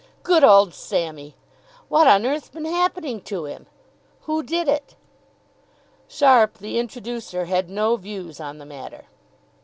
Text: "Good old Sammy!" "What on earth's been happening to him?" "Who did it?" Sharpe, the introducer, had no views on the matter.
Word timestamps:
"Good 0.23 0.43
old 0.43 0.73
Sammy!" 0.73 1.35
"What 1.87 2.07
on 2.07 2.25
earth's 2.25 2.49
been 2.49 2.65
happening 2.65 3.21
to 3.21 3.45
him?" 3.45 3.67
"Who 4.21 4.41
did 4.41 4.67
it?" 4.67 4.95
Sharpe, 6.07 6.57
the 6.57 6.79
introducer, 6.79 7.45
had 7.45 7.69
no 7.69 7.97
views 7.97 8.39
on 8.39 8.57
the 8.57 8.65
matter. 8.65 9.05